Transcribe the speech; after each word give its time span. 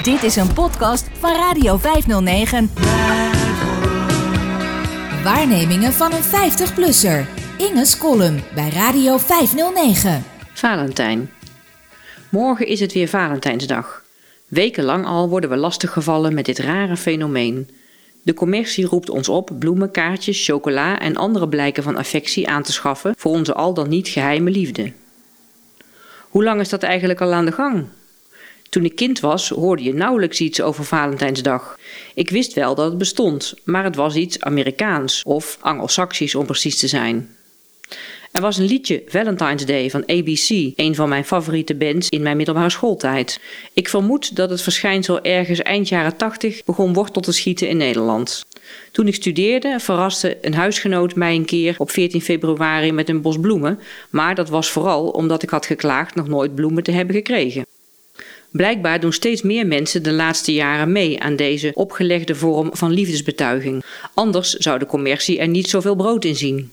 Dit 0.00 0.22
is 0.22 0.36
een 0.36 0.52
podcast 0.52 1.08
van 1.18 1.36
Radio 1.36 1.76
509. 1.76 2.70
Waarnemingen 5.24 5.92
van 5.92 6.12
een 6.12 6.22
50-plusser. 6.22 7.26
Inge's 7.58 7.98
column 7.98 8.40
bij 8.54 8.68
Radio 8.68 9.18
509. 9.18 10.24
Valentijn. 10.54 11.30
Morgen 12.30 12.66
is 12.66 12.80
het 12.80 12.92
weer 12.92 13.08
Valentijnsdag. 13.08 14.04
Wekenlang 14.46 15.06
al 15.06 15.28
worden 15.28 15.50
we 15.50 15.56
lastiggevallen 15.56 16.34
met 16.34 16.44
dit 16.44 16.58
rare 16.58 16.96
fenomeen. 16.96 17.70
De 18.22 18.34
commercie 18.34 18.86
roept 18.86 19.10
ons 19.10 19.28
op 19.28 19.50
bloemen, 19.58 19.90
kaartjes, 19.90 20.44
chocola 20.44 20.98
en 20.98 21.16
andere 21.16 21.48
blijken 21.48 21.82
van 21.82 21.96
affectie 21.96 22.48
aan 22.48 22.62
te 22.62 22.72
schaffen 22.72 23.14
voor 23.16 23.32
onze 23.32 23.54
al 23.54 23.74
dan 23.74 23.88
niet 23.88 24.08
geheime 24.08 24.50
liefde. 24.50 24.92
Hoe 26.28 26.44
lang 26.44 26.60
is 26.60 26.68
dat 26.68 26.82
eigenlijk 26.82 27.20
al 27.20 27.32
aan 27.32 27.44
de 27.44 27.52
gang? 27.52 27.86
Toen 28.72 28.84
ik 28.84 28.96
kind 28.96 29.20
was, 29.20 29.48
hoorde 29.48 29.82
je 29.82 29.94
nauwelijks 29.94 30.40
iets 30.40 30.60
over 30.60 30.84
Valentijnsdag. 30.84 31.78
Ik 32.14 32.30
wist 32.30 32.52
wel 32.52 32.74
dat 32.74 32.84
het 32.84 32.98
bestond, 32.98 33.54
maar 33.64 33.84
het 33.84 33.96
was 33.96 34.14
iets 34.14 34.40
Amerikaans 34.40 35.22
of 35.22 35.58
Anglo-Saxisch 35.60 36.34
om 36.34 36.46
precies 36.46 36.78
te 36.78 36.88
zijn. 36.88 37.36
Er 38.30 38.40
was 38.40 38.56
een 38.56 38.64
liedje 38.64 39.02
Valentine's 39.06 39.66
Day 39.66 39.90
van 39.90 40.02
ABC, 40.06 40.72
een 40.76 40.94
van 40.94 41.08
mijn 41.08 41.24
favoriete 41.24 41.74
bands 41.74 42.08
in 42.08 42.22
mijn 42.22 42.36
middelbare 42.36 42.70
schooltijd. 42.70 43.40
Ik 43.72 43.88
vermoed 43.88 44.36
dat 44.36 44.50
het 44.50 44.62
verschijnsel 44.62 45.22
ergens 45.22 45.62
eind 45.62 45.88
jaren 45.88 46.16
80 46.16 46.64
begon 46.64 46.92
wortel 46.92 47.22
te 47.22 47.32
schieten 47.32 47.68
in 47.68 47.76
Nederland. 47.76 48.44
Toen 48.92 49.06
ik 49.06 49.14
studeerde, 49.14 49.76
verraste 49.80 50.38
een 50.40 50.54
huisgenoot 50.54 51.14
mij 51.14 51.34
een 51.34 51.44
keer 51.44 51.74
op 51.78 51.90
14 51.90 52.22
februari 52.22 52.92
met 52.92 53.08
een 53.08 53.22
bos 53.22 53.40
bloemen, 53.40 53.78
maar 54.10 54.34
dat 54.34 54.48
was 54.48 54.70
vooral 54.70 55.08
omdat 55.08 55.42
ik 55.42 55.50
had 55.50 55.66
geklaagd 55.66 56.14
nog 56.14 56.28
nooit 56.28 56.54
bloemen 56.54 56.82
te 56.82 56.92
hebben 56.92 57.14
gekregen. 57.14 57.71
Blijkbaar 58.52 59.00
doen 59.00 59.12
steeds 59.12 59.42
meer 59.42 59.66
mensen 59.66 60.02
de 60.02 60.12
laatste 60.12 60.52
jaren 60.52 60.92
mee 60.92 61.20
aan 61.20 61.36
deze 61.36 61.70
opgelegde 61.74 62.34
vorm 62.34 62.70
van 62.72 62.92
liefdesbetuiging. 62.92 63.84
Anders 64.14 64.52
zou 64.52 64.78
de 64.78 64.86
commercie 64.86 65.38
er 65.38 65.48
niet 65.48 65.68
zoveel 65.68 65.96
brood 65.96 66.24
in 66.24 66.36
zien. 66.36 66.70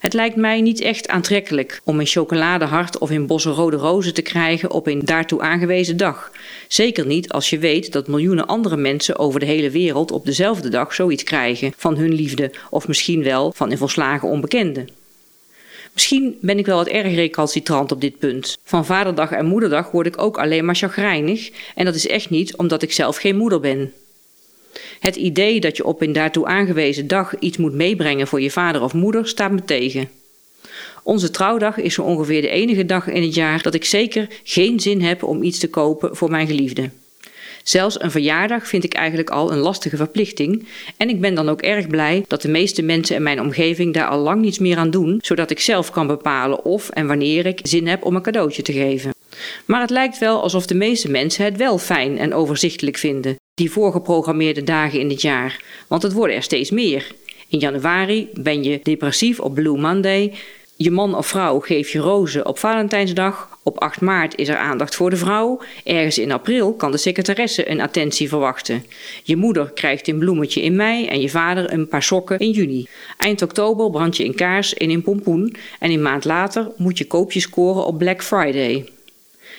Het 0.00 0.12
lijkt 0.12 0.36
mij 0.36 0.60
niet 0.60 0.80
echt 0.80 1.08
aantrekkelijk 1.08 1.80
om 1.84 2.00
een 2.00 2.06
chocoladehart 2.06 2.98
of 2.98 3.10
in 3.10 3.26
bossen 3.26 3.52
rode 3.52 3.76
rozen 3.76 4.14
te 4.14 4.22
krijgen 4.22 4.70
op 4.70 4.86
een 4.86 5.04
daartoe 5.04 5.40
aangewezen 5.40 5.96
dag. 5.96 6.30
Zeker 6.68 7.06
niet 7.06 7.28
als 7.28 7.50
je 7.50 7.58
weet 7.58 7.92
dat 7.92 8.08
miljoenen 8.08 8.46
andere 8.46 8.76
mensen 8.76 9.18
over 9.18 9.40
de 9.40 9.46
hele 9.46 9.70
wereld 9.70 10.10
op 10.10 10.24
dezelfde 10.24 10.68
dag 10.68 10.94
zoiets 10.94 11.22
krijgen 11.22 11.72
van 11.76 11.96
hun 11.96 12.14
liefde 12.14 12.50
of 12.70 12.88
misschien 12.88 13.22
wel 13.22 13.52
van 13.52 13.70
een 13.70 13.78
volslagen 13.78 14.28
onbekende. 14.28 14.84
Misschien 15.92 16.38
ben 16.40 16.58
ik 16.58 16.66
wel 16.66 16.76
wat 16.76 16.86
erg 16.86 17.14
recalcitrant 17.14 17.92
op 17.92 18.00
dit 18.00 18.18
punt. 18.18 18.58
Van 18.62 18.86
vaderdag 18.86 19.30
en 19.30 19.46
moederdag 19.46 19.90
word 19.90 20.06
ik 20.06 20.22
ook 20.22 20.38
alleen 20.38 20.64
maar 20.64 20.74
chagrijnig 20.74 21.50
en 21.74 21.84
dat 21.84 21.94
is 21.94 22.06
echt 22.06 22.30
niet 22.30 22.56
omdat 22.56 22.82
ik 22.82 22.92
zelf 22.92 23.16
geen 23.16 23.36
moeder 23.36 23.60
ben. 23.60 23.92
Het 25.00 25.16
idee 25.16 25.60
dat 25.60 25.76
je 25.76 25.84
op 25.84 26.02
een 26.02 26.12
daartoe 26.12 26.46
aangewezen 26.46 27.06
dag 27.06 27.38
iets 27.38 27.56
moet 27.56 27.74
meebrengen 27.74 28.26
voor 28.26 28.40
je 28.40 28.50
vader 28.50 28.82
of 28.82 28.92
moeder 28.92 29.28
staat 29.28 29.50
me 29.50 29.64
tegen. 29.64 30.08
Onze 31.02 31.30
trouwdag 31.30 31.76
is 31.76 31.94
zo 31.94 32.02
ongeveer 32.02 32.40
de 32.40 32.48
enige 32.48 32.86
dag 32.86 33.06
in 33.06 33.22
het 33.22 33.34
jaar 33.34 33.62
dat 33.62 33.74
ik 33.74 33.84
zeker 33.84 34.28
geen 34.42 34.80
zin 34.80 35.02
heb 35.02 35.22
om 35.22 35.42
iets 35.42 35.58
te 35.58 35.68
kopen 35.68 36.16
voor 36.16 36.30
mijn 36.30 36.46
geliefde. 36.46 36.90
Zelfs 37.68 38.00
een 38.00 38.10
verjaardag 38.10 38.68
vind 38.68 38.84
ik 38.84 38.94
eigenlijk 38.94 39.30
al 39.30 39.52
een 39.52 39.58
lastige 39.58 39.96
verplichting 39.96 40.66
en 40.96 41.08
ik 41.08 41.20
ben 41.20 41.34
dan 41.34 41.48
ook 41.48 41.62
erg 41.62 41.86
blij 41.86 42.24
dat 42.28 42.42
de 42.42 42.48
meeste 42.48 42.82
mensen 42.82 43.16
in 43.16 43.22
mijn 43.22 43.40
omgeving 43.40 43.94
daar 43.94 44.08
al 44.08 44.18
lang 44.18 44.40
niets 44.40 44.58
meer 44.58 44.76
aan 44.76 44.90
doen, 44.90 45.18
zodat 45.22 45.50
ik 45.50 45.60
zelf 45.60 45.90
kan 45.90 46.06
bepalen 46.06 46.64
of 46.64 46.88
en 46.88 47.06
wanneer 47.06 47.46
ik 47.46 47.60
zin 47.62 47.86
heb 47.86 48.04
om 48.04 48.16
een 48.16 48.22
cadeautje 48.22 48.62
te 48.62 48.72
geven. 48.72 49.14
Maar 49.66 49.80
het 49.80 49.90
lijkt 49.90 50.18
wel 50.18 50.42
alsof 50.42 50.66
de 50.66 50.74
meeste 50.74 51.10
mensen 51.10 51.44
het 51.44 51.56
wel 51.56 51.78
fijn 51.78 52.18
en 52.18 52.34
overzichtelijk 52.34 52.96
vinden, 52.96 53.36
die 53.54 53.70
voorgeprogrammeerde 53.70 54.64
dagen 54.64 55.00
in 55.00 55.10
het 55.10 55.22
jaar, 55.22 55.62
want 55.88 56.02
het 56.02 56.12
worden 56.12 56.36
er 56.36 56.42
steeds 56.42 56.70
meer. 56.70 57.06
In 57.48 57.58
januari 57.58 58.28
ben 58.34 58.62
je 58.62 58.80
depressief 58.82 59.40
op 59.40 59.54
Blue 59.54 59.78
Monday, 59.78 60.32
je 60.80 60.90
man 60.90 61.16
of 61.16 61.26
vrouw 61.26 61.60
geeft 61.60 61.90
je 61.90 61.98
rozen 61.98 62.46
op 62.46 62.58
Valentijnsdag. 62.58 63.58
Op 63.62 63.78
8 63.78 64.00
maart 64.00 64.36
is 64.36 64.48
er 64.48 64.56
aandacht 64.56 64.94
voor 64.94 65.10
de 65.10 65.16
vrouw. 65.16 65.60
Ergens 65.84 66.18
in 66.18 66.32
april 66.32 66.72
kan 66.74 66.90
de 66.90 66.96
secretaresse 66.96 67.70
een 67.70 67.80
attentie 67.80 68.28
verwachten. 68.28 68.84
Je 69.22 69.36
moeder 69.36 69.70
krijgt 69.70 70.08
een 70.08 70.18
bloemetje 70.18 70.62
in 70.62 70.76
mei 70.76 71.06
en 71.06 71.20
je 71.20 71.28
vader 71.28 71.72
een 71.72 71.88
paar 71.88 72.02
sokken 72.02 72.38
in 72.38 72.50
juni. 72.50 72.86
Eind 73.16 73.42
oktober 73.42 73.90
brand 73.90 74.16
je 74.16 74.24
een 74.24 74.34
kaars 74.34 74.74
in 74.74 74.90
een 74.90 75.02
pompoen 75.02 75.56
en 75.78 75.90
een 75.90 76.02
maand 76.02 76.24
later 76.24 76.70
moet 76.76 76.98
je 76.98 77.06
koopjes 77.06 77.42
scoren 77.42 77.86
op 77.86 77.98
Black 77.98 78.22
Friday. 78.22 78.88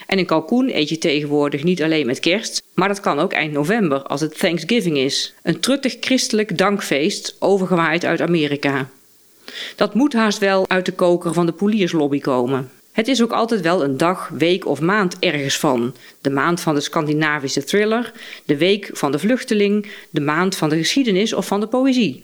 En 0.08 0.18
een 0.18 0.26
kalkoen 0.26 0.76
eet 0.76 0.90
je 0.90 0.98
tegenwoordig 0.98 1.64
niet 1.64 1.84
alleen 1.84 2.06
met 2.06 2.20
kerst, 2.20 2.64
maar 2.74 2.88
dat 2.88 3.00
kan 3.00 3.20
ook 3.20 3.34
eind 3.34 3.54
november 3.54 4.02
als 4.04 4.22
het 4.22 4.38
Thanksgiving 4.38 4.98
is. 4.98 5.34
Een 5.44 5.60
truttig 5.60 5.98
christelijk 6.00 6.58
dankfeest 6.58 7.36
overgewaaid 7.40 8.06
uit 8.06 8.22
Amerika. 8.22 8.90
Dat 9.76 9.94
moet 9.94 10.14
haast 10.14 10.38
wel 10.38 10.70
uit 10.70 10.86
de 10.86 10.92
koker 10.92 11.34
van 11.34 11.46
de 11.46 11.52
polierslobby 11.52 12.20
komen. 12.20 12.70
Het 12.92 13.08
is 13.08 13.24
ook 13.24 13.32
altijd 13.32 13.62
wel 13.62 13.84
een 13.84 13.98
dag, 13.98 14.30
week 14.30 14.66
of 14.66 14.82
maand 14.82 15.20
ergens 15.20 15.58
van. 15.58 15.96
De 16.22 16.30
maand 16.30 16.62
van 16.62 16.76
de 16.76 16.82
Scandinavische 16.82 17.64
thriller, 17.64 18.12
de 18.46 18.58
week 18.58 18.90
van 18.94 19.12
de 19.12 19.20
vluchteling, 19.20 19.92
de 20.10 20.22
maand 20.22 20.56
van 20.56 20.70
de 20.70 20.78
geschiedenis 20.78 21.34
of 21.34 21.48
van 21.48 21.60
de 21.60 21.68
poëzie. 21.68 22.24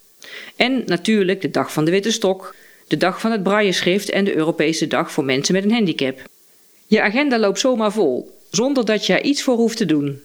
En 0.56 0.84
natuurlijk 0.86 1.42
de 1.42 1.52
dag 1.52 1.74
van 1.74 1.86
de 1.86 1.92
witte 1.92 2.12
stok, 2.12 2.56
de 2.88 2.98
dag 2.98 3.20
van 3.20 3.32
het 3.32 3.44
brailleschrift 3.44 4.10
en 4.10 4.24
de 4.24 4.36
Europese 4.36 4.88
dag 4.88 5.12
voor 5.12 5.26
mensen 5.26 5.54
met 5.54 5.64
een 5.64 5.72
handicap. 5.72 6.20
Je 6.88 7.02
agenda 7.02 7.40
loopt 7.40 7.60
zomaar 7.60 7.92
vol, 7.92 8.40
zonder 8.52 8.86
dat 8.86 9.06
je 9.06 9.14
er 9.14 9.24
iets 9.24 9.44
voor 9.44 9.56
hoeft 9.56 9.78
te 9.78 9.86
doen. 9.86 10.22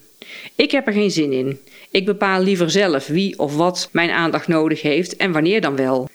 Ik 0.54 0.70
heb 0.70 0.86
er 0.86 0.92
geen 0.92 1.10
zin 1.10 1.32
in. 1.32 1.60
Ik 1.90 2.04
bepaal 2.04 2.42
liever 2.42 2.70
zelf 2.70 3.06
wie 3.06 3.38
of 3.38 3.56
wat 3.56 3.88
mijn 3.92 4.10
aandacht 4.10 4.48
nodig 4.48 4.82
heeft 4.82 5.16
en 5.16 5.32
wanneer 5.32 5.60
dan 5.60 5.76
wel. 5.76 6.08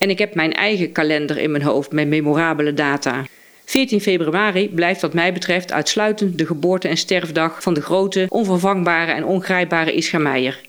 En 0.00 0.10
ik 0.10 0.18
heb 0.18 0.34
mijn 0.34 0.52
eigen 0.52 0.92
kalender 0.92 1.38
in 1.38 1.50
mijn 1.50 1.62
hoofd 1.62 1.92
met 1.92 2.08
memorabele 2.08 2.74
data. 2.74 3.24
14 3.64 4.00
februari 4.00 4.68
blijft 4.68 5.00
wat 5.00 5.14
mij 5.14 5.32
betreft 5.32 5.72
uitsluitend 5.72 6.38
de 6.38 6.46
geboorte- 6.46 6.88
en 6.88 6.96
sterfdag 6.96 7.62
van 7.62 7.74
de 7.74 7.82
grote, 7.82 8.26
onvervangbare 8.28 9.12
en 9.12 9.24
ongrijpbare 9.24 9.92
Ischa 9.92 10.18
Meijer. 10.18 10.60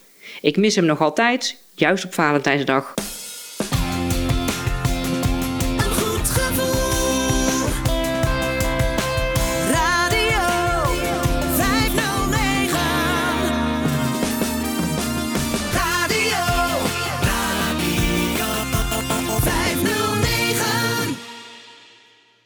Ik 0.42 0.58
mis 0.58 0.76
hem 0.76 0.86
nog 0.86 1.02
altijd, 1.02 1.58
juist 1.76 2.06
op 2.06 2.14
Valentijnsdag. 2.14 2.94